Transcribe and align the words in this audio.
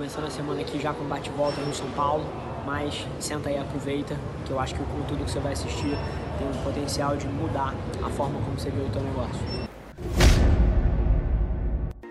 começando 0.00 0.24
a 0.24 0.30
semana 0.30 0.62
aqui 0.62 0.80
já 0.80 0.94
com 0.94 1.04
bate-volta 1.04 1.60
no 1.60 1.74
São 1.74 1.86
Paulo, 1.90 2.24
mas 2.64 3.06
senta 3.18 3.50
aí 3.50 3.56
e 3.56 3.58
aproveita, 3.58 4.16
que 4.46 4.50
eu 4.50 4.58
acho 4.58 4.74
que 4.74 4.80
o 4.80 4.86
conteúdo 4.86 5.26
que 5.26 5.30
você 5.30 5.38
vai 5.40 5.52
assistir 5.52 5.90
tem 6.38 6.48
o 6.48 6.64
potencial 6.64 7.18
de 7.18 7.28
mudar 7.28 7.74
a 8.02 8.08
forma 8.08 8.40
como 8.40 8.58
você 8.58 8.70
vê 8.70 8.80
o 8.80 8.88
teu 8.88 9.02
negócio. 9.02 9.38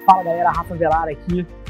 Fala 0.06 0.24
galera, 0.24 0.52
Rafa 0.52 0.76
Velar 0.76 1.08
aqui. 1.08 1.48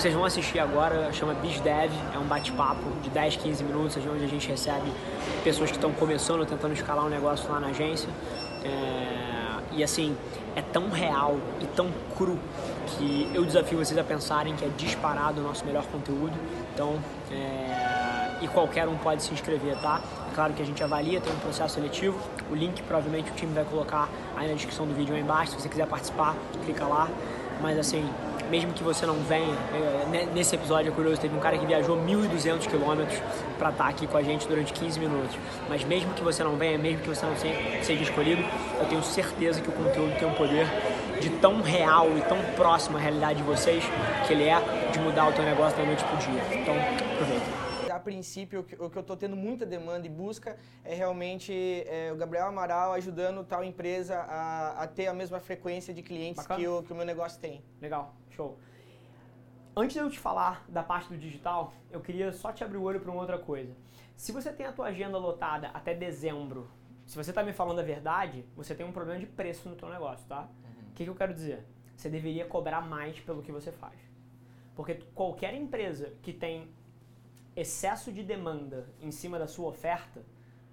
Que 0.00 0.04
vocês 0.04 0.14
vão 0.14 0.24
assistir 0.24 0.58
agora 0.58 1.12
chama 1.12 1.34
BizDev, 1.34 1.92
é 2.14 2.18
um 2.18 2.24
bate-papo 2.24 2.88
de 3.02 3.10
10, 3.10 3.36
15 3.36 3.62
minutos, 3.62 3.98
onde 3.98 4.24
a 4.24 4.26
gente 4.26 4.48
recebe 4.48 4.90
pessoas 5.44 5.70
que 5.70 5.76
estão 5.76 5.92
começando, 5.92 6.46
tentando 6.46 6.72
escalar 6.72 7.04
um 7.04 7.10
negócio 7.10 7.46
lá 7.52 7.60
na 7.60 7.66
agência. 7.66 8.08
É... 8.64 9.60
E 9.72 9.84
assim, 9.84 10.16
é 10.56 10.62
tão 10.62 10.88
real 10.88 11.36
e 11.60 11.66
tão 11.66 11.90
cru 12.16 12.38
que 12.86 13.30
eu 13.34 13.44
desafio 13.44 13.76
vocês 13.76 13.98
a 13.98 14.02
pensarem 14.02 14.56
que 14.56 14.64
é 14.64 14.68
disparado 14.68 15.42
o 15.42 15.44
nosso 15.44 15.66
melhor 15.66 15.84
conteúdo. 15.84 16.32
Então, 16.72 16.98
é... 17.30 18.38
e 18.40 18.48
qualquer 18.48 18.88
um 18.88 18.96
pode 18.96 19.22
se 19.22 19.34
inscrever, 19.34 19.78
tá? 19.82 20.00
É 20.32 20.34
claro 20.34 20.54
que 20.54 20.62
a 20.62 20.64
gente 20.64 20.82
avalia, 20.82 21.20
tem 21.20 21.30
um 21.30 21.40
processo 21.40 21.74
seletivo. 21.74 22.18
O 22.50 22.54
link 22.54 22.82
provavelmente 22.84 23.30
o 23.30 23.34
time 23.34 23.52
vai 23.52 23.64
colocar 23.64 24.08
aí 24.34 24.48
na 24.48 24.54
descrição 24.54 24.86
do 24.86 24.94
vídeo 24.94 25.14
aí 25.14 25.20
embaixo. 25.20 25.52
Se 25.52 25.60
você 25.60 25.68
quiser 25.68 25.86
participar, 25.86 26.34
clica 26.64 26.86
lá. 26.86 27.06
Mas 27.60 27.78
assim, 27.78 28.08
mesmo 28.50 28.72
que 28.72 28.82
você 28.82 29.06
não 29.06 29.14
venha, 29.14 29.56
é, 29.72 30.26
nesse 30.34 30.54
episódio 30.54 30.90
é 30.90 30.94
curioso, 30.94 31.20
teve 31.20 31.34
um 31.34 31.40
cara 31.40 31.56
que 31.56 31.64
viajou 31.64 31.96
1.200 31.96 32.66
quilômetros 32.66 33.18
para 33.58 33.70
estar 33.70 33.84
tá 33.84 33.90
aqui 33.90 34.06
com 34.06 34.16
a 34.16 34.22
gente 34.22 34.46
durante 34.48 34.72
15 34.72 34.98
minutos. 34.98 35.36
Mas 35.68 35.84
mesmo 35.84 36.12
que 36.14 36.22
você 36.22 36.42
não 36.42 36.56
venha, 36.56 36.76
mesmo 36.76 37.00
que 37.00 37.08
você 37.08 37.24
não 37.24 37.36
seja 37.36 38.02
escolhido, 38.02 38.42
eu 38.78 38.86
tenho 38.86 39.02
certeza 39.02 39.60
que 39.60 39.68
o 39.68 39.72
conteúdo 39.72 40.18
tem 40.18 40.28
um 40.28 40.34
poder 40.34 40.66
de 41.20 41.30
tão 41.30 41.62
real 41.62 42.08
e 42.16 42.20
tão 42.22 42.38
próximo 42.56 42.96
à 42.96 43.00
realidade 43.00 43.38
de 43.38 43.44
vocês 43.44 43.84
que 44.26 44.32
ele 44.32 44.44
é 44.44 44.60
de 44.92 44.98
mudar 44.98 45.28
o 45.28 45.32
teu 45.32 45.44
negócio 45.44 45.78
da 45.78 45.84
noite 45.84 46.02
pro 46.04 46.16
dia. 46.16 46.42
Então, 46.60 46.74
aproveita 47.14 47.69
a 48.00 48.02
princípio, 48.02 48.60
o 48.60 48.90
que 48.90 48.96
eu 48.96 49.00
estou 49.00 49.16
tendo 49.16 49.36
muita 49.36 49.66
demanda 49.66 50.06
e 50.06 50.10
busca 50.10 50.58
é 50.82 50.94
realmente 50.94 51.52
é, 51.86 52.10
o 52.12 52.16
Gabriel 52.16 52.46
Amaral 52.46 52.94
ajudando 52.94 53.44
tal 53.44 53.62
empresa 53.62 54.16
a, 54.16 54.82
a 54.82 54.86
ter 54.86 55.06
a 55.06 55.14
mesma 55.14 55.38
frequência 55.38 55.92
de 55.92 56.02
clientes 56.02 56.46
que 56.46 56.66
o, 56.66 56.82
que 56.82 56.92
o 56.92 56.96
meu 56.96 57.04
negócio 57.04 57.38
tem. 57.38 57.62
Legal, 57.80 58.14
show. 58.30 58.58
Antes 59.76 59.94
de 59.94 60.00
eu 60.00 60.10
te 60.10 60.18
falar 60.18 60.64
da 60.68 60.82
parte 60.82 61.08
do 61.08 61.16
digital, 61.16 61.72
eu 61.90 62.00
queria 62.00 62.32
só 62.32 62.52
te 62.52 62.64
abrir 62.64 62.78
o 62.78 62.82
olho 62.82 63.00
para 63.00 63.10
uma 63.10 63.20
outra 63.20 63.38
coisa. 63.38 63.76
Se 64.16 64.32
você 64.32 64.52
tem 64.52 64.66
a 64.66 64.72
tua 64.72 64.86
agenda 64.86 65.16
lotada 65.16 65.68
até 65.68 65.94
dezembro, 65.94 66.68
se 67.06 67.16
você 67.16 67.30
está 67.30 67.42
me 67.42 67.52
falando 67.52 67.78
a 67.78 67.82
verdade, 67.82 68.44
você 68.56 68.74
tem 68.74 68.84
um 68.84 68.92
problema 68.92 69.20
de 69.20 69.26
preço 69.26 69.68
no 69.68 69.76
teu 69.76 69.88
negócio, 69.88 70.26
tá? 70.26 70.40
O 70.40 70.42
uhum. 70.42 70.92
que, 70.94 71.04
que 71.04 71.10
eu 71.10 71.14
quero 71.14 71.32
dizer? 71.32 71.64
Você 71.96 72.08
deveria 72.08 72.46
cobrar 72.46 72.80
mais 72.80 73.18
pelo 73.20 73.42
que 73.42 73.52
você 73.52 73.70
faz. 73.70 73.98
Porque 74.74 74.94
qualquer 75.14 75.54
empresa 75.54 76.14
que 76.22 76.32
tem 76.32 76.68
excesso 77.56 78.12
de 78.12 78.22
demanda 78.22 78.88
em 79.00 79.10
cima 79.10 79.38
da 79.38 79.46
sua 79.46 79.68
oferta, 79.68 80.24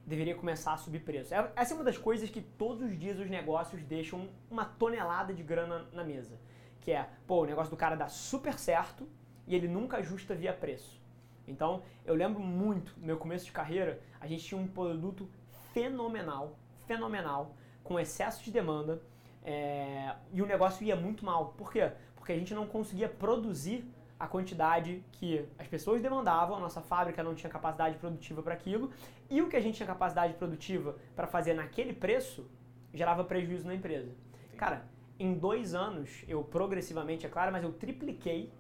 deveria 0.05 0.35
começar 0.35 0.73
a 0.73 0.77
subir 0.77 1.01
preço. 1.01 1.33
É, 1.33 1.51
essa 1.55 1.73
é 1.73 1.75
uma 1.75 1.83
das 1.83 1.97
coisas 1.97 2.29
que 2.29 2.41
todos 2.41 2.81
os 2.81 2.97
dias 2.97 3.19
os 3.19 3.29
negócios 3.29 3.83
deixam 3.83 4.29
uma 4.49 4.63
tonelada 4.63 5.33
de 5.33 5.43
grana 5.43 5.85
na 5.91 6.03
mesa. 6.03 6.39
Que 6.79 6.91
é, 6.91 7.09
pô, 7.27 7.43
o 7.43 7.45
negócio 7.45 7.69
do 7.69 7.77
cara 7.77 7.95
dá 7.95 8.07
super 8.07 8.57
certo 8.57 9.07
e 9.45 9.53
ele 9.53 9.67
nunca 9.67 9.97
ajusta 9.97 10.33
via 10.33 10.53
preço. 10.53 11.01
Então, 11.45 11.83
eu 12.05 12.15
lembro 12.15 12.41
muito, 12.41 12.93
no 12.97 13.05
meu 13.05 13.17
começo 13.17 13.45
de 13.45 13.51
carreira, 13.51 14.01
a 14.19 14.27
gente 14.27 14.43
tinha 14.43 14.59
um 14.59 14.67
produto 14.67 15.29
fenomenal, 15.73 16.57
fenomenal, 16.85 17.55
com 17.83 17.99
excesso 17.99 18.43
de 18.43 18.51
demanda, 18.51 19.01
é, 19.43 20.13
e 20.33 20.41
o 20.41 20.45
negócio 20.45 20.85
ia 20.85 20.95
muito 20.95 21.25
mal. 21.25 21.53
Por 21.57 21.71
quê? 21.71 21.91
Porque 22.15 22.33
a 22.33 22.37
gente 22.37 22.53
não 22.53 22.67
conseguia 22.67 23.07
produzir 23.07 23.85
a 24.19 24.27
quantidade 24.27 25.03
que 25.11 25.45
as 25.57 25.67
pessoas 25.67 26.01
demandavam, 26.01 26.57
a 26.57 26.59
nossa 26.59 26.81
fábrica 26.81 27.23
não 27.23 27.35
tinha 27.35 27.49
capacidade 27.49 27.97
produtiva 27.97 28.41
para 28.41 28.53
aquilo, 28.53 28.91
e 29.29 29.41
o 29.41 29.47
que 29.47 29.55
a 29.55 29.61
gente 29.61 29.75
tinha 29.75 29.87
capacidade 29.87 30.33
produtiva 30.33 30.95
para 31.15 31.27
fazer 31.27 31.53
naquele 31.53 31.93
preço 31.93 32.49
gerava 32.93 33.23
prejuízo 33.23 33.67
na 33.67 33.75
empresa. 33.75 34.11
Cara, 34.55 34.85
em 35.19 35.33
dois 35.33 35.75
anos, 35.75 36.23
eu 36.27 36.43
progressivamente, 36.43 37.25
é 37.25 37.29
claro, 37.29 37.51
mas 37.51 37.63
eu 37.63 37.71
tripliquei 37.73 38.51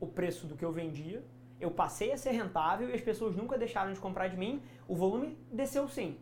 o 0.00 0.06
preço 0.06 0.46
do 0.46 0.56
que 0.56 0.64
eu 0.64 0.72
vendia, 0.72 1.22
eu 1.60 1.70
passei 1.70 2.12
a 2.12 2.16
ser 2.16 2.32
rentável 2.32 2.88
e 2.88 2.94
as 2.94 3.00
pessoas 3.00 3.36
nunca 3.36 3.56
deixaram 3.58 3.92
de 3.92 4.00
comprar 4.00 4.28
de 4.28 4.36
mim, 4.36 4.62
o 4.88 4.96
volume 4.96 5.38
desceu 5.52 5.86
sim 5.88 6.18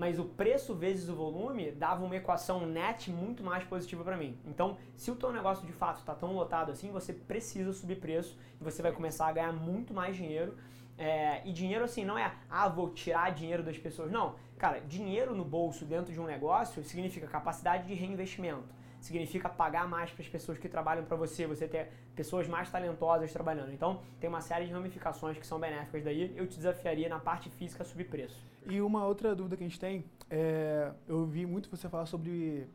mas 0.00 0.18
o 0.18 0.24
preço 0.24 0.74
vezes 0.74 1.10
o 1.10 1.14
volume 1.14 1.72
dava 1.72 2.02
uma 2.02 2.16
equação 2.16 2.66
net 2.66 3.10
muito 3.10 3.44
mais 3.44 3.64
positiva 3.64 4.02
para 4.02 4.16
mim. 4.16 4.34
Então, 4.46 4.78
se 4.96 5.10
o 5.10 5.14
teu 5.14 5.30
negócio 5.30 5.66
de 5.66 5.74
fato 5.74 5.98
está 5.98 6.14
tão 6.14 6.32
lotado 6.32 6.72
assim, 6.72 6.90
você 6.90 7.12
precisa 7.12 7.70
subir 7.74 7.96
preço 7.96 8.38
e 8.58 8.64
você 8.64 8.80
vai 8.80 8.92
começar 8.92 9.26
a 9.26 9.32
ganhar 9.32 9.52
muito 9.52 9.92
mais 9.92 10.16
dinheiro. 10.16 10.56
É, 10.96 11.46
e 11.46 11.52
dinheiro 11.52 11.84
assim 11.84 12.02
não 12.02 12.16
é, 12.16 12.32
ah, 12.48 12.66
vou 12.66 12.88
tirar 12.94 13.30
dinheiro 13.34 13.62
das 13.62 13.76
pessoas. 13.76 14.10
Não, 14.10 14.36
cara, 14.56 14.80
dinheiro 14.80 15.34
no 15.34 15.44
bolso 15.44 15.84
dentro 15.84 16.10
de 16.14 16.18
um 16.18 16.24
negócio 16.24 16.82
significa 16.82 17.26
capacidade 17.26 17.86
de 17.86 17.92
reinvestimento 17.92 18.80
significa 19.02 19.48
pagar 19.48 19.88
mais 19.88 20.10
para 20.10 20.22
as 20.22 20.28
pessoas 20.28 20.58
que 20.58 20.68
trabalham 20.68 21.04
para 21.06 21.16
você, 21.16 21.46
você 21.46 21.66
ter 21.66 21.90
pessoas 22.14 22.46
mais 22.46 22.70
talentosas 22.70 23.32
trabalhando. 23.32 23.72
Então, 23.72 24.02
tem 24.20 24.28
uma 24.28 24.42
série 24.42 24.66
de 24.66 24.72
ramificações 24.72 25.38
que 25.38 25.46
são 25.46 25.58
benéficas 25.58 26.04
daí. 26.04 26.34
Eu 26.36 26.46
te 26.46 26.56
desafiaria 26.56 27.08
na 27.08 27.18
parte 27.18 27.48
física 27.48 27.82
a 27.82 27.86
subir 27.86 28.04
preço. 28.04 28.49
E 28.66 28.80
uma 28.80 29.06
outra 29.06 29.34
dúvida 29.34 29.56
que 29.56 29.64
a 29.64 29.66
gente 29.66 29.80
tem, 29.80 30.04
é, 30.28 30.92
eu 31.08 31.24
vi 31.26 31.46
muito 31.46 31.68
você 31.70 31.88
falar 31.88 32.06
sobre 32.06 32.68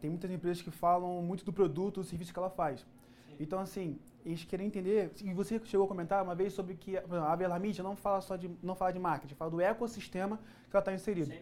tem 0.00 0.10
muitas 0.10 0.30
empresas 0.30 0.62
que 0.62 0.70
falam 0.70 1.22
muito 1.22 1.44
do 1.44 1.52
produto, 1.52 2.00
do 2.00 2.04
serviço 2.04 2.32
que 2.32 2.38
ela 2.38 2.50
faz. 2.50 2.80
Sim. 2.80 3.36
Então, 3.38 3.60
assim, 3.60 3.98
eles 4.24 4.44
querem 4.44 4.66
entender, 4.66 5.12
e 5.22 5.32
você 5.32 5.60
chegou 5.64 5.84
a 5.84 5.88
comentar 5.88 6.22
uma 6.22 6.34
vez 6.34 6.52
sobre 6.52 6.74
que 6.74 6.96
a 6.96 7.36
Bela 7.36 7.58
Mídia 7.58 7.82
não 7.84 7.96
fala 7.96 8.20
só 8.20 8.36
de, 8.36 8.50
não 8.62 8.74
fala 8.74 8.92
de 8.92 8.98
marketing, 8.98 9.34
fala 9.34 9.50
do 9.50 9.60
ecossistema 9.60 10.38
que 10.68 10.76
ela 10.76 10.80
está 10.80 10.92
inserida. 10.92 11.34
Sim. 11.34 11.40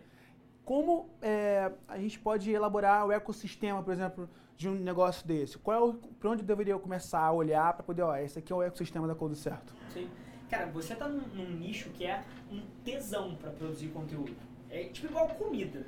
Como 0.64 1.08
é, 1.22 1.72
a 1.86 1.98
gente 1.98 2.18
pode 2.18 2.50
elaborar 2.50 3.06
o 3.06 3.12
ecossistema, 3.12 3.82
por 3.82 3.92
exemplo, 3.92 4.28
de 4.56 4.68
um 4.68 4.74
negócio 4.74 5.26
desse? 5.26 5.56
Qual 5.56 5.90
é 5.90 5.94
para 6.20 6.30
onde 6.30 6.42
eu 6.42 6.46
deveria 6.46 6.78
começar 6.78 7.20
a 7.20 7.32
olhar 7.32 7.72
para 7.72 7.82
poder, 7.82 8.02
ó, 8.02 8.14
esse 8.16 8.38
aqui 8.38 8.52
é 8.52 8.56
o 8.56 8.62
ecossistema 8.62 9.06
da 9.06 9.14
Code 9.14 9.36
Certo? 9.36 9.74
Sim. 9.92 10.10
Cara, 10.48 10.66
você 10.66 10.94
está 10.94 11.08
num, 11.08 11.20
num, 11.34 11.50
nicho 11.50 11.90
que 11.90 12.06
é 12.06 12.22
um 12.50 12.60
tesão 12.84 13.34
para 13.34 13.50
produzir 13.50 13.88
conteúdo. 13.88 14.36
É 14.70 14.84
tipo 14.84 15.08
igual 15.08 15.28
comida. 15.28 15.86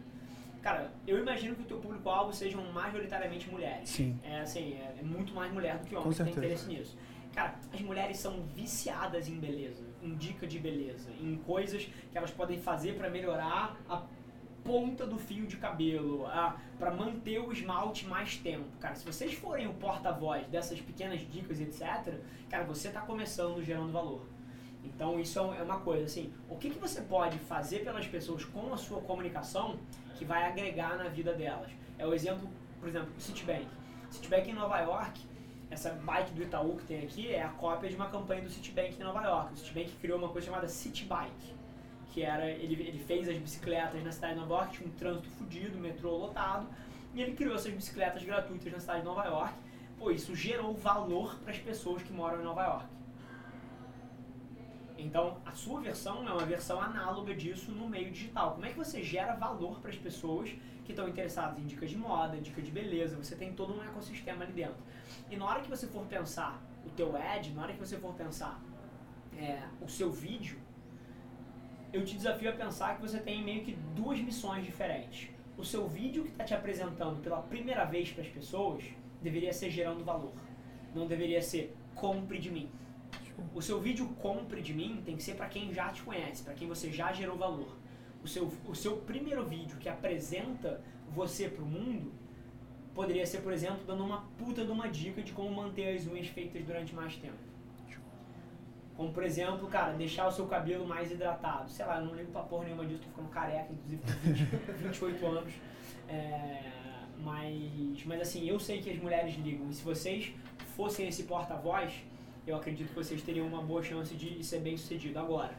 Cara, 0.62 0.92
eu 1.06 1.18
imagino 1.18 1.54
que 1.54 1.62
o 1.62 1.64
teu 1.64 1.78
público-alvo 1.78 2.32
sejam 2.32 2.62
majoritariamente 2.72 3.48
mulheres. 3.50 3.88
Sim. 3.88 4.18
É 4.22 4.40
assim, 4.40 4.74
é, 4.74 4.96
é 5.00 5.02
muito 5.02 5.34
mais 5.34 5.50
mulher 5.52 5.78
do 5.78 5.86
que 5.86 5.96
homem 5.96 6.12
que 6.12 6.22
tem 6.22 6.32
interesse 6.32 6.68
nisso. 6.68 6.96
Cara, 7.34 7.54
as 7.72 7.80
mulheres 7.80 8.18
são 8.18 8.42
viciadas 8.54 9.28
em 9.28 9.38
beleza, 9.38 9.84
em 10.02 10.14
dica 10.16 10.46
de 10.46 10.58
beleza, 10.58 11.10
em 11.20 11.36
coisas 11.36 11.84
que 11.84 12.18
elas 12.18 12.30
podem 12.30 12.58
fazer 12.58 12.96
para 12.96 13.08
melhorar 13.08 13.80
a 13.88 14.02
ponta 14.64 15.06
do 15.06 15.16
fio 15.16 15.46
de 15.46 15.56
cabelo, 15.56 16.26
para 16.78 16.90
manter 16.90 17.38
o 17.38 17.52
esmalte 17.52 18.06
mais 18.06 18.36
tempo. 18.36 18.66
Cara, 18.78 18.94
se 18.94 19.04
vocês 19.06 19.32
forem 19.32 19.66
o 19.66 19.74
porta-voz 19.74 20.46
dessas 20.48 20.80
pequenas 20.80 21.20
dicas, 21.30 21.60
etc., 21.60 22.14
cara, 22.48 22.64
você 22.64 22.88
está 22.88 23.00
começando 23.00 23.62
gerando 23.62 23.92
valor. 23.92 24.26
Então 24.84 25.18
isso 25.18 25.38
é, 25.38 25.58
é 25.58 25.62
uma 25.62 25.80
coisa 25.80 26.04
assim, 26.04 26.32
o 26.48 26.56
que, 26.56 26.70
que 26.70 26.78
você 26.78 27.00
pode 27.02 27.38
fazer 27.38 27.80
pelas 27.80 28.06
pessoas 28.06 28.44
com 28.44 28.72
a 28.72 28.76
sua 28.76 29.00
comunicação 29.00 29.78
que 30.16 30.24
vai 30.24 30.44
agregar 30.44 30.96
na 30.96 31.08
vida 31.08 31.32
delas? 31.32 31.70
É 31.98 32.06
o 32.06 32.14
exemplo, 32.14 32.48
por 32.78 32.88
exemplo, 32.88 33.10
o 33.16 33.20
Citibank. 33.20 33.66
Citibank 34.10 34.50
em 34.50 34.54
Nova 34.54 34.78
York, 34.80 35.20
essa 35.70 35.90
bike 35.90 36.32
do 36.32 36.42
Itaú 36.42 36.76
que 36.76 36.84
tem 36.84 37.02
aqui 37.02 37.28
é 37.28 37.42
a 37.42 37.48
cópia 37.48 37.88
de 37.88 37.96
uma 37.96 38.08
campanha 38.08 38.42
do 38.42 38.50
Citibank 38.50 39.00
em 39.00 39.04
Nova 39.04 39.22
York. 39.22 39.54
O 39.54 39.56
Citibank 39.56 39.92
criou 40.00 40.18
uma 40.18 40.28
coisa 40.28 40.46
chamada 40.46 40.68
Citibike 40.68 41.60
que 42.10 42.22
era 42.22 42.48
ele, 42.50 42.74
ele 42.74 42.98
fez 42.98 43.28
as 43.28 43.36
bicicletas 43.36 44.02
na 44.02 44.12
cidade 44.12 44.34
de 44.34 44.40
Nova 44.40 44.54
York, 44.54 44.76
tinha 44.76 44.88
um 44.88 44.92
trânsito 44.92 45.30
fodido, 45.30 45.78
metrô 45.78 46.16
lotado, 46.16 46.66
e 47.14 47.22
ele 47.22 47.32
criou 47.32 47.54
essas 47.54 47.72
bicicletas 47.72 48.22
gratuitas 48.22 48.72
na 48.72 48.80
cidade 48.80 49.00
de 49.00 49.06
Nova 49.06 49.24
York. 49.24 49.54
Pô, 49.98 50.10
isso 50.10 50.34
gerou 50.34 50.74
valor 50.74 51.36
para 51.40 51.52
as 51.52 51.58
pessoas 51.58 52.02
que 52.02 52.12
moram 52.12 52.40
em 52.40 52.44
Nova 52.44 52.62
York. 52.62 52.86
Então, 55.00 55.38
a 55.44 55.52
sua 55.52 55.80
versão 55.80 56.28
é 56.28 56.32
uma 56.32 56.44
versão 56.44 56.80
análoga 56.80 57.34
disso 57.34 57.72
no 57.72 57.88
meio 57.88 58.10
digital. 58.10 58.52
Como 58.52 58.66
é 58.66 58.70
que 58.70 58.76
você 58.76 59.02
gera 59.02 59.34
valor 59.34 59.80
para 59.80 59.90
as 59.90 59.96
pessoas 59.96 60.50
que 60.84 60.92
estão 60.92 61.08
interessadas 61.08 61.58
em 61.58 61.66
dicas 61.66 61.90
de 61.90 61.96
moda, 61.96 62.36
dicas 62.36 62.64
de 62.64 62.70
beleza? 62.70 63.16
Você 63.16 63.34
tem 63.34 63.52
todo 63.54 63.74
um 63.74 63.82
ecossistema 63.82 64.44
ali 64.44 64.52
dentro. 64.52 64.82
E 65.30 65.36
na 65.36 65.46
hora 65.46 65.60
que 65.60 65.68
você 65.68 65.86
for 65.86 66.04
pensar 66.06 66.62
o 66.84 66.90
teu 66.90 67.16
ad, 67.16 67.50
na 67.52 67.62
hora 67.62 67.72
que 67.72 67.78
você 67.78 67.96
for 67.98 68.14
pensar 68.14 68.60
é, 69.36 69.62
o 69.80 69.88
seu 69.88 70.10
vídeo, 70.10 70.58
eu 71.92 72.04
te 72.04 72.14
desafio 72.14 72.50
a 72.50 72.52
pensar 72.52 72.96
que 72.96 73.02
você 73.02 73.18
tem 73.18 73.42
meio 73.42 73.64
que 73.64 73.72
duas 73.94 74.20
missões 74.20 74.64
diferentes. 74.64 75.30
O 75.56 75.64
seu 75.64 75.88
vídeo 75.88 76.24
que 76.24 76.30
está 76.30 76.44
te 76.44 76.54
apresentando 76.54 77.20
pela 77.20 77.42
primeira 77.42 77.84
vez 77.84 78.12
para 78.12 78.22
as 78.22 78.28
pessoas 78.28 78.84
deveria 79.20 79.52
ser 79.52 79.70
gerando 79.70 80.04
valor. 80.04 80.32
Não 80.94 81.06
deveria 81.06 81.42
ser 81.42 81.74
compre 81.94 82.38
de 82.38 82.50
mim. 82.50 82.70
O 83.54 83.62
seu 83.62 83.80
vídeo 83.80 84.06
compre 84.20 84.60
de 84.60 84.72
mim 84.72 85.02
tem 85.04 85.16
que 85.16 85.22
ser 85.22 85.34
para 85.34 85.48
quem 85.48 85.72
já 85.72 85.90
te 85.90 86.02
conhece, 86.02 86.42
para 86.42 86.54
quem 86.54 86.68
você 86.68 86.90
já 86.90 87.12
gerou 87.12 87.36
valor. 87.36 87.76
O 88.22 88.28
seu, 88.28 88.52
o 88.66 88.74
seu 88.74 88.98
primeiro 88.98 89.44
vídeo 89.46 89.78
que 89.78 89.88
apresenta 89.88 90.80
você 91.08 91.48
para 91.48 91.62
o 91.62 91.66
mundo 91.66 92.12
poderia 92.94 93.26
ser, 93.26 93.40
por 93.40 93.52
exemplo, 93.52 93.80
dando 93.86 94.04
uma 94.04 94.22
puta 94.36 94.64
de 94.64 94.70
uma 94.70 94.88
dica 94.88 95.22
de 95.22 95.32
como 95.32 95.50
manter 95.50 95.96
as 95.96 96.06
unhas 96.06 96.26
feitas 96.26 96.62
durante 96.64 96.94
mais 96.94 97.16
tempo. 97.16 97.50
Como, 98.96 99.12
por 99.12 99.22
exemplo, 99.22 99.66
cara, 99.68 99.94
deixar 99.94 100.26
o 100.26 100.30
seu 100.30 100.46
cabelo 100.46 100.86
mais 100.86 101.10
hidratado. 101.10 101.70
Sei 101.70 101.86
lá, 101.86 101.98
eu 101.98 102.04
não 102.04 102.14
ligo 102.14 102.30
pra 102.32 102.42
porra 102.42 102.64
nenhuma 102.64 102.84
disso, 102.84 103.00
tô 103.00 103.08
ficando 103.08 103.28
careca, 103.30 103.72
inclusive 103.72 104.02
com 104.02 104.28
20, 104.28 104.38
28 104.88 105.24
anos. 105.26 105.54
É, 106.06 106.70
mas, 107.22 108.04
mas 108.04 108.20
assim, 108.20 108.46
eu 108.46 108.58
sei 108.58 108.82
que 108.82 108.90
as 108.90 108.98
mulheres 108.98 109.34
ligam. 109.36 109.70
E 109.70 109.74
se 109.74 109.82
vocês 109.82 110.34
fossem 110.76 111.08
esse 111.08 111.22
porta-voz, 111.22 112.04
eu 112.50 112.56
acredito 112.56 112.88
que 112.88 112.94
vocês 112.94 113.22
teriam 113.22 113.46
uma 113.46 113.62
boa 113.62 113.82
chance 113.82 114.14
de 114.14 114.42
ser 114.44 114.60
bem 114.60 114.76
sucedido. 114.76 115.18
Agora, 115.18 115.54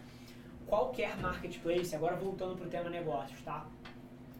qualquer 0.68 1.18
marketplace, 1.18 1.96
agora 1.96 2.16
voltando 2.16 2.56
para 2.56 2.68
o 2.68 2.70
tema 2.70 2.90
negócios, 2.90 3.42
tá? 3.42 3.66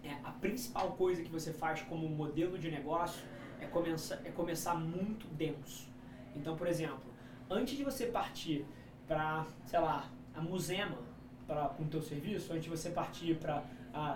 É, 0.04 0.12
a 0.24 0.32
principal 0.32 0.92
coisa 0.94 1.22
que 1.22 1.30
você 1.30 1.54
faz 1.54 1.82
como 1.84 2.08
modelo 2.10 2.58
de 2.58 2.70
negócio 2.70 3.24
é 3.60 3.66
começar, 3.66 4.20
é 4.26 4.32
começar 4.32 4.76
muito 4.76 5.28
denso. 5.28 5.90
Então, 6.36 6.56
por 6.56 6.68
exemplo, 6.68 7.04
antes 7.50 7.78
de 7.78 7.84
você 7.84 8.08
partir 8.08 8.66
para, 9.08 9.46
sei 9.66 9.80
lá, 9.80 10.10
a 10.34 10.42
Musema 10.42 10.98
pra, 11.48 11.70
com 11.70 11.84
o 11.84 11.88
teu 11.88 12.02
serviço, 12.02 12.52
antes 12.52 12.64
de 12.64 12.70
você 12.70 12.90
partir 12.90 13.36
para, 13.36 13.64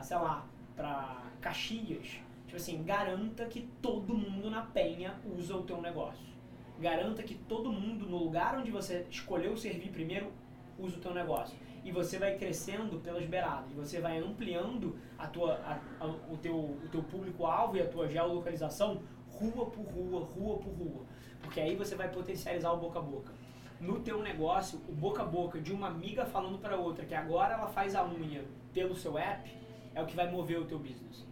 sei 0.02 0.18
lá, 0.18 0.46
para 0.76 1.22
Caxias, 1.40 2.20
tipo 2.46 2.58
assim, 2.58 2.84
garanta 2.84 3.46
que 3.46 3.70
todo 3.82 4.16
mundo 4.16 4.50
na 4.50 4.62
Penha 4.62 5.16
usa 5.38 5.56
o 5.56 5.64
teu 5.64 5.82
negócio. 5.82 6.35
Garanta 6.80 7.24
que 7.24 7.36
todo 7.36 7.72
mundo 7.72 8.06
no 8.06 8.18
lugar 8.18 8.57
onde 8.57 8.69
você 8.69 9.06
escolheu 9.10 9.56
servir 9.56 9.92
primeiro 9.92 10.31
usa 10.77 10.98
o 10.98 11.00
teu 11.00 11.13
negócio. 11.13 11.57
E 11.83 11.92
você 11.92 12.18
vai 12.18 12.36
crescendo 12.36 13.00
pelas 13.00 13.25
beiradas, 13.25 13.72
você 13.74 14.01
vai 14.01 14.18
ampliando 14.18 14.98
a 15.18 15.27
tua, 15.27 15.54
a, 15.54 15.80
a, 16.00 16.07
o 16.07 16.38
teu, 16.42 16.56
o 16.56 16.88
teu 16.92 17.04
público-alvo 17.04 17.77
e 17.77 17.81
a 17.81 17.88
tua 17.88 18.07
geolocalização 18.07 19.01
rua 19.30 19.68
por 19.68 19.86
rua, 19.86 20.25
rua 20.25 20.57
por 20.57 20.74
rua. 20.74 21.06
Porque 21.42 21.62
aí 21.62 21.75
você 21.75 21.95
vai 21.95 22.10
potencializar 22.10 22.72
o 22.72 22.77
boca 22.77 23.00
a 23.00 23.01
boca. 23.01 23.33
No 23.80 24.00
teu 24.00 24.22
negócio, 24.22 24.81
o 24.89 24.94
boca 24.94 25.22
a 25.22 25.25
boca 25.25 25.60
de 25.60 25.72
uma 25.72 25.88
amiga 25.88 26.25
falando 26.25 26.57
para 26.57 26.75
outra 26.75 27.06
que 27.06 27.13
agora 27.13 27.54
ela 27.54 27.68
faz 27.68 27.94
a 27.94 28.04
unha 28.04 28.44
pelo 28.74 28.95
seu 28.95 29.18
app 29.18 29.50
é 29.94 30.01
o 30.01 30.06
que 30.06 30.16
vai 30.16 30.30
mover 30.30 30.60
o 30.60 30.66
teu 30.66 30.80
business. 30.80 31.25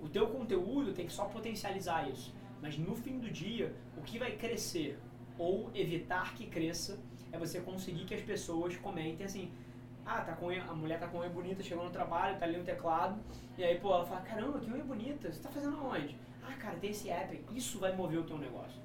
O 0.00 0.08
teu 0.08 0.26
conteúdo 0.28 0.92
tem 0.92 1.06
que 1.06 1.12
só 1.12 1.24
potencializar 1.24 2.08
isso. 2.08 2.34
Mas 2.64 2.78
no 2.78 2.96
fim 2.96 3.18
do 3.18 3.30
dia, 3.30 3.74
o 3.94 4.00
que 4.00 4.18
vai 4.18 4.32
crescer 4.36 4.98
ou 5.36 5.70
evitar 5.74 6.34
que 6.34 6.46
cresça 6.46 6.98
é 7.30 7.38
você 7.38 7.60
conseguir 7.60 8.06
que 8.06 8.14
as 8.14 8.22
pessoas 8.22 8.74
comentem 8.76 9.26
assim: 9.26 9.52
ah, 10.06 10.22
tá 10.22 10.32
com 10.32 10.48
a 10.48 10.74
mulher 10.74 10.98
tá 10.98 11.06
com 11.06 11.18
unha 11.18 11.28
bonita, 11.28 11.62
chegou 11.62 11.84
no 11.84 11.90
trabalho, 11.90 12.38
tá 12.38 12.46
ali 12.46 12.56
no 12.56 12.64
teclado, 12.64 13.20
e 13.58 13.62
aí, 13.62 13.78
pô, 13.78 13.92
ela 13.92 14.06
fala: 14.06 14.22
caramba, 14.22 14.58
que 14.60 14.70
unha 14.70 14.82
bonita, 14.82 15.30
você 15.30 15.42
tá 15.42 15.50
fazendo 15.50 15.76
aonde? 15.76 16.16
Ah, 16.42 16.54
cara, 16.54 16.78
tem 16.78 16.88
esse 16.88 17.10
app, 17.10 17.38
isso 17.54 17.78
vai 17.78 17.94
mover 17.94 18.20
o 18.20 18.24
teu 18.24 18.38
negócio. 18.38 18.80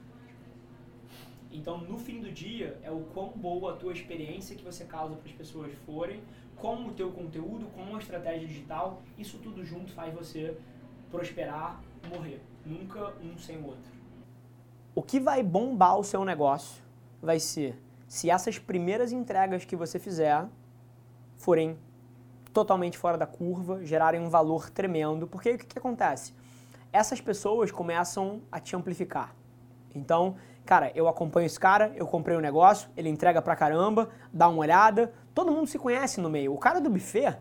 Então, 1.50 1.78
no 1.78 1.98
fim 1.98 2.20
do 2.20 2.30
dia, 2.30 2.78
é 2.84 2.92
o 2.92 3.06
quão 3.14 3.30
boa 3.30 3.72
a 3.72 3.78
tua 3.78 3.94
experiência 3.94 4.58
que 4.58 4.64
você 4.66 4.84
causa 4.84 5.16
para 5.16 5.30
as 5.30 5.36
pessoas 5.38 5.74
forem, 5.86 6.22
com 6.58 6.86
o 6.86 6.92
teu 6.92 7.12
conteúdo, 7.14 7.68
com 7.68 7.96
a 7.96 8.00
estratégia 8.00 8.46
digital, 8.46 9.02
isso 9.18 9.38
tudo 9.38 9.64
junto 9.64 9.94
faz 9.94 10.14
você 10.14 10.58
prosperar, 11.12 11.80
morrer. 12.10 12.42
Nunca 12.66 13.14
um 13.22 13.38
sem 13.38 13.58
o 13.58 13.68
outro. 13.68 13.92
O 14.94 15.02
que 15.02 15.20
vai 15.20 15.42
bombar 15.44 15.98
o 15.98 16.04
seu 16.04 16.24
negócio 16.26 16.82
vai 17.22 17.40
ser 17.40 17.80
se 18.08 18.30
essas 18.30 18.58
primeiras 18.58 19.12
entregas 19.12 19.64
que 19.64 19.76
você 19.76 20.00
fizer 20.00 20.46
forem 21.38 21.78
totalmente 22.52 22.98
fora 22.98 23.18
da 23.18 23.28
curva, 23.28 23.86
gerarem 23.86 24.20
um 24.20 24.30
valor 24.30 24.70
tremendo, 24.70 25.28
porque 25.28 25.52
o 25.52 25.58
que, 25.60 25.66
que 25.66 25.78
acontece? 25.78 26.34
Essas 26.92 27.22
pessoas 27.22 27.72
começam 27.72 28.42
a 28.52 28.60
te 28.60 28.76
amplificar. 28.76 29.36
Então, 29.94 30.36
cara, 30.66 30.92
eu 30.96 31.08
acompanho 31.08 31.46
esse 31.46 31.60
cara, 31.60 31.94
eu 31.96 32.08
comprei 32.08 32.36
um 32.36 32.42
negócio, 32.42 32.90
ele 32.98 33.10
entrega 33.10 33.42
pra 33.44 33.56
caramba, 33.56 34.10
dá 34.34 34.50
uma 34.50 34.60
olhada, 34.60 35.14
todo 35.34 35.52
mundo 35.52 35.68
se 35.68 35.78
conhece 35.78 36.20
no 36.20 36.30
meio. 36.30 36.54
O 36.54 36.58
cara 36.58 36.82
do 36.82 36.90
buffet, 36.90 37.38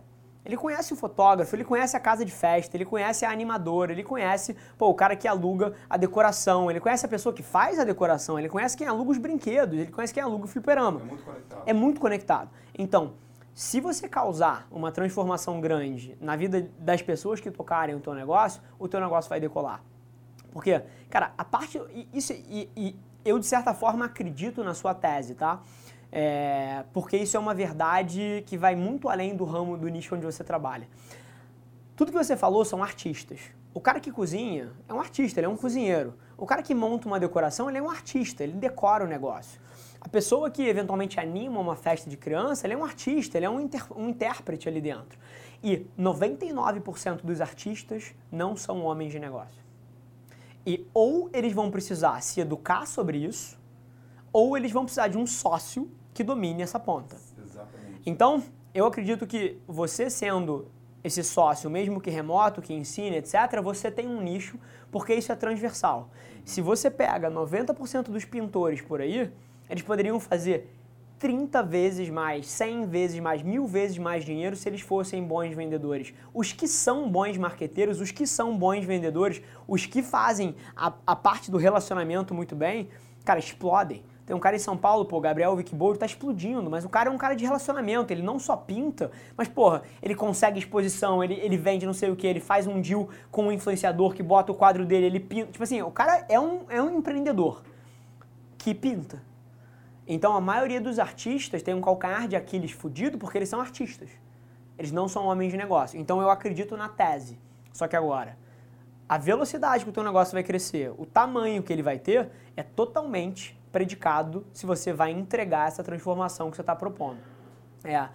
ele 0.48 0.56
conhece 0.56 0.94
o 0.94 0.96
fotógrafo, 0.96 1.54
ele 1.54 1.62
conhece 1.62 1.94
a 1.94 2.00
casa 2.00 2.24
de 2.24 2.32
festa, 2.32 2.74
ele 2.74 2.86
conhece 2.86 3.26
a 3.26 3.30
animadora, 3.30 3.92
ele 3.92 4.02
conhece 4.02 4.56
pô, 4.78 4.88
o 4.88 4.94
cara 4.94 5.14
que 5.14 5.28
aluga 5.28 5.74
a 5.90 5.98
decoração, 5.98 6.70
ele 6.70 6.80
conhece 6.80 7.04
a 7.04 7.08
pessoa 7.08 7.34
que 7.34 7.42
faz 7.42 7.78
a 7.78 7.84
decoração, 7.84 8.38
ele 8.38 8.48
conhece 8.48 8.74
quem 8.74 8.86
aluga 8.86 9.10
os 9.10 9.18
brinquedos, 9.18 9.78
ele 9.78 9.92
conhece 9.92 10.14
quem 10.14 10.22
aluga 10.22 10.46
o 10.46 10.48
fliperama. 10.48 11.02
É 11.02 11.04
muito 11.04 11.22
conectado. 11.22 11.62
É 11.66 11.72
muito 11.74 12.00
conectado. 12.00 12.50
Então, 12.78 13.12
se 13.54 13.78
você 13.78 14.08
causar 14.08 14.66
uma 14.70 14.90
transformação 14.90 15.60
grande 15.60 16.16
na 16.18 16.34
vida 16.34 16.70
das 16.78 17.02
pessoas 17.02 17.40
que 17.40 17.50
tocarem 17.50 17.94
o 17.94 18.00
teu 18.00 18.14
negócio, 18.14 18.62
o 18.78 18.88
teu 18.88 19.00
negócio 19.00 19.28
vai 19.28 19.40
decolar. 19.40 19.82
Porque, 20.50 20.82
cara, 21.10 21.32
a 21.36 21.44
parte. 21.44 21.78
Isso, 22.14 22.32
e, 22.32 22.70
e 22.74 22.96
eu, 23.22 23.38
de 23.38 23.44
certa 23.44 23.74
forma, 23.74 24.06
acredito 24.06 24.64
na 24.64 24.72
sua 24.72 24.94
tese, 24.94 25.34
tá? 25.34 25.60
É, 26.10 26.84
porque 26.92 27.16
isso 27.16 27.36
é 27.36 27.40
uma 27.40 27.54
verdade 27.54 28.42
que 28.46 28.56
vai 28.56 28.74
muito 28.74 29.08
além 29.08 29.36
do 29.36 29.44
ramo 29.44 29.76
do 29.76 29.88
nicho 29.88 30.14
onde 30.14 30.24
você 30.24 30.42
trabalha. 30.42 30.88
Tudo 31.94 32.12
que 32.12 32.18
você 32.18 32.36
falou 32.36 32.64
são 32.64 32.82
artistas. 32.82 33.40
O 33.74 33.80
cara 33.80 34.00
que 34.00 34.10
cozinha 34.10 34.72
é 34.88 34.94
um 34.94 35.00
artista, 35.00 35.40
ele 35.40 35.46
é 35.46 35.48
um 35.48 35.56
cozinheiro. 35.56 36.14
O 36.36 36.46
cara 36.46 36.62
que 36.62 36.74
monta 36.74 37.06
uma 37.06 37.20
decoração, 37.20 37.68
ele 37.68 37.78
é 37.78 37.82
um 37.82 37.90
artista, 37.90 38.42
ele 38.42 38.54
decora 38.54 39.04
o 39.04 39.06
negócio. 39.06 39.60
A 40.00 40.08
pessoa 40.08 40.50
que 40.50 40.62
eventualmente 40.62 41.18
anima 41.18 41.60
uma 41.60 41.76
festa 41.76 42.08
de 42.08 42.16
criança, 42.16 42.66
ele 42.66 42.74
é 42.74 42.76
um 42.76 42.84
artista, 42.84 43.36
ele 43.36 43.46
é 43.46 43.50
um, 43.50 43.68
um 43.96 44.08
intérprete 44.08 44.68
ali 44.68 44.80
dentro. 44.80 45.18
E 45.62 45.86
99% 45.98 47.22
dos 47.22 47.40
artistas 47.40 48.14
não 48.30 48.56
são 48.56 48.84
homens 48.84 49.12
de 49.12 49.18
negócio. 49.18 49.60
E 50.64 50.86
ou 50.94 51.28
eles 51.32 51.52
vão 51.52 51.70
precisar 51.70 52.20
se 52.22 52.40
educar 52.40 52.86
sobre 52.86 53.18
isso, 53.18 53.58
ou 54.32 54.56
eles 54.56 54.70
vão 54.70 54.84
precisar 54.84 55.08
de 55.08 55.18
um 55.18 55.26
sócio 55.26 55.90
que 56.18 56.24
domine 56.24 56.62
essa 56.62 56.80
ponta. 56.80 57.14
Exatamente. 57.14 58.02
Então, 58.04 58.42
eu 58.74 58.84
acredito 58.86 59.24
que 59.24 59.56
você 59.68 60.10
sendo 60.10 60.66
esse 61.04 61.22
sócio, 61.22 61.70
mesmo 61.70 62.00
que 62.00 62.10
remoto, 62.10 62.60
que 62.60 62.74
ensine, 62.74 63.18
etc., 63.18 63.62
você 63.62 63.88
tem 63.88 64.08
um 64.08 64.20
nicho, 64.20 64.58
porque 64.90 65.14
isso 65.14 65.30
é 65.30 65.36
transversal. 65.36 66.10
Se 66.44 66.60
você 66.60 66.90
pega 66.90 67.30
90% 67.30 68.06
dos 68.06 68.24
pintores 68.24 68.80
por 68.80 69.00
aí, 69.00 69.30
eles 69.70 69.84
poderiam 69.84 70.18
fazer 70.18 70.74
30 71.20 71.62
vezes 71.62 72.10
mais, 72.10 72.48
100 72.48 72.86
vezes 72.86 73.20
mais, 73.20 73.40
mil 73.40 73.64
vezes 73.68 73.96
mais 73.96 74.24
dinheiro 74.24 74.56
se 74.56 74.68
eles 74.68 74.80
fossem 74.80 75.22
bons 75.22 75.54
vendedores. 75.54 76.12
Os 76.34 76.52
que 76.52 76.66
são 76.66 77.08
bons 77.08 77.36
marqueteiros, 77.36 78.00
os 78.00 78.10
que 78.10 78.26
são 78.26 78.58
bons 78.58 78.84
vendedores, 78.84 79.40
os 79.68 79.86
que 79.86 80.02
fazem 80.02 80.56
a, 80.74 80.92
a 81.06 81.14
parte 81.14 81.48
do 81.48 81.58
relacionamento 81.58 82.34
muito 82.34 82.56
bem, 82.56 82.88
cara, 83.24 83.38
explodem. 83.38 84.02
Tem 84.28 84.36
um 84.36 84.38
cara 84.38 84.56
em 84.56 84.58
São 84.58 84.76
Paulo, 84.76 85.06
pô, 85.06 85.18
Gabriel 85.22 85.54
Wickbold, 85.54 85.98
tá 85.98 86.04
explodindo, 86.04 86.68
mas 86.68 86.84
o 86.84 86.88
cara 86.90 87.08
é 87.08 87.10
um 87.10 87.16
cara 87.16 87.34
de 87.34 87.46
relacionamento, 87.46 88.12
ele 88.12 88.20
não 88.20 88.38
só 88.38 88.58
pinta, 88.58 89.10
mas, 89.34 89.48
porra, 89.48 89.82
ele 90.02 90.14
consegue 90.14 90.58
exposição, 90.58 91.24
ele, 91.24 91.32
ele 91.32 91.56
vende 91.56 91.86
não 91.86 91.94
sei 91.94 92.10
o 92.10 92.14
que, 92.14 92.26
ele 92.26 92.38
faz 92.38 92.66
um 92.66 92.78
deal 92.78 93.08
com 93.30 93.44
um 93.44 93.52
influenciador 93.52 94.12
que 94.12 94.22
bota 94.22 94.52
o 94.52 94.54
quadro 94.54 94.84
dele, 94.84 95.06
ele 95.06 95.18
pinta. 95.18 95.50
Tipo 95.50 95.64
assim, 95.64 95.80
o 95.80 95.90
cara 95.90 96.26
é 96.28 96.38
um, 96.38 96.66
é 96.68 96.82
um 96.82 96.98
empreendedor 96.98 97.62
que 98.58 98.74
pinta. 98.74 99.22
Então 100.06 100.36
a 100.36 100.42
maioria 100.42 100.78
dos 100.78 100.98
artistas 100.98 101.62
tem 101.62 101.72
um 101.72 101.80
calcanhar 101.80 102.28
de 102.28 102.36
Aquiles 102.36 102.72
fudido 102.72 103.16
porque 103.16 103.38
eles 103.38 103.48
são 103.48 103.62
artistas. 103.62 104.10
Eles 104.78 104.92
não 104.92 105.08
são 105.08 105.24
homens 105.24 105.52
de 105.52 105.56
negócio. 105.56 105.98
Então 105.98 106.20
eu 106.20 106.28
acredito 106.28 106.76
na 106.76 106.90
tese. 106.90 107.38
Só 107.72 107.88
que 107.88 107.96
agora, 107.96 108.36
a 109.08 109.16
velocidade 109.16 109.84
que 109.84 109.90
o 109.90 109.92
teu 109.94 110.04
negócio 110.04 110.34
vai 110.34 110.42
crescer, 110.42 110.92
o 110.98 111.06
tamanho 111.06 111.62
que 111.62 111.72
ele 111.72 111.82
vai 111.82 111.98
ter, 111.98 112.28
é 112.54 112.62
totalmente 112.62 113.57
predicado 113.72 114.46
se 114.52 114.66
você 114.66 114.92
vai 114.92 115.10
entregar 115.10 115.68
essa 115.68 115.82
transformação 115.82 116.50
que 116.50 116.56
você 116.56 116.62
está 116.62 116.74
propondo. 116.74 117.18
É. 117.84 118.08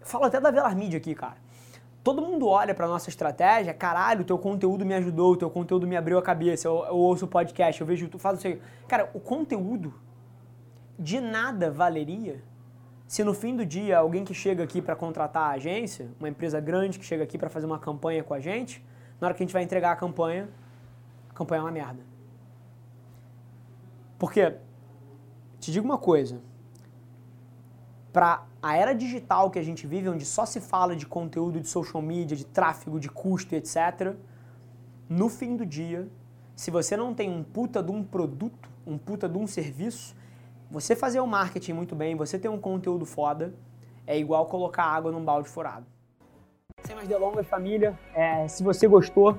Falo 0.00 0.24
até 0.24 0.40
da 0.40 0.50
Velar 0.50 0.76
Media 0.76 0.98
aqui, 0.98 1.14
cara. 1.14 1.36
Todo 2.02 2.22
mundo 2.22 2.48
olha 2.48 2.74
para 2.74 2.88
nossa 2.88 3.10
estratégia, 3.10 3.74
caralho, 3.74 4.22
o 4.22 4.24
teu 4.24 4.38
conteúdo 4.38 4.86
me 4.86 4.94
ajudou, 4.94 5.32
o 5.32 5.36
teu 5.36 5.50
conteúdo 5.50 5.86
me 5.86 5.96
abriu 5.96 6.18
a 6.18 6.22
cabeça, 6.22 6.66
eu, 6.66 6.84
eu 6.86 6.96
ouço 6.96 7.26
podcast, 7.26 7.78
eu 7.80 7.86
vejo, 7.86 8.08
tu 8.08 8.18
faz 8.18 8.38
isso 8.38 8.46
aí. 8.46 8.62
Cara, 8.88 9.10
o 9.12 9.20
conteúdo 9.20 9.92
de 10.98 11.20
nada 11.20 11.70
valeria 11.70 12.42
se 13.10 13.24
no 13.24 13.34
fim 13.34 13.56
do 13.56 13.66
dia 13.66 13.98
alguém 13.98 14.24
que 14.24 14.32
chega 14.32 14.62
aqui 14.62 14.80
para 14.80 14.94
contratar 14.94 15.50
a 15.50 15.54
agência, 15.54 16.08
uma 16.20 16.28
empresa 16.28 16.60
grande 16.60 16.96
que 16.96 17.04
chega 17.04 17.24
aqui 17.24 17.36
para 17.36 17.50
fazer 17.50 17.66
uma 17.66 17.76
campanha 17.80 18.22
com 18.22 18.32
a 18.32 18.38
gente, 18.38 18.80
na 19.20 19.26
hora 19.26 19.34
que 19.34 19.42
a 19.42 19.44
gente 19.44 19.52
vai 19.52 19.64
entregar 19.64 19.90
a 19.90 19.96
campanha, 19.96 20.48
a 21.28 21.32
campanha 21.34 21.58
é 21.58 21.62
uma 21.64 21.72
merda. 21.72 22.09
Porque 24.20 24.54
te 25.58 25.72
digo 25.72 25.86
uma 25.86 25.96
coisa. 25.96 26.42
Para 28.12 28.44
a 28.62 28.76
era 28.76 28.92
digital 28.92 29.50
que 29.50 29.58
a 29.58 29.62
gente 29.62 29.86
vive, 29.86 30.10
onde 30.10 30.26
só 30.26 30.44
se 30.44 30.60
fala 30.60 30.94
de 30.94 31.06
conteúdo 31.06 31.58
de 31.58 31.66
social 31.66 32.02
media, 32.02 32.36
de 32.36 32.44
tráfego, 32.44 33.00
de 33.00 33.08
custo, 33.08 33.54
etc., 33.54 34.14
no 35.08 35.30
fim 35.30 35.56
do 35.56 35.64
dia, 35.64 36.06
se 36.54 36.70
você 36.70 36.98
não 36.98 37.14
tem 37.14 37.30
um 37.30 37.42
puta 37.42 37.82
de 37.82 37.90
um 37.90 38.04
produto, 38.04 38.68
um 38.86 38.98
puta 38.98 39.26
de 39.26 39.38
um 39.38 39.46
serviço, 39.46 40.14
você 40.70 40.94
fazer 40.94 41.20
o 41.20 41.26
marketing 41.26 41.72
muito 41.72 41.96
bem, 41.96 42.14
você 42.14 42.38
ter 42.38 42.50
um 42.50 42.60
conteúdo 42.60 43.06
foda, 43.06 43.54
é 44.06 44.18
igual 44.18 44.44
colocar 44.46 44.84
água 44.84 45.10
num 45.10 45.24
balde 45.24 45.48
furado. 45.48 45.86
Sem 46.84 46.94
mais 46.94 47.08
delongas, 47.08 47.46
família, 47.46 47.98
é, 48.14 48.46
se 48.48 48.62
você 48.62 48.86
gostou, 48.86 49.38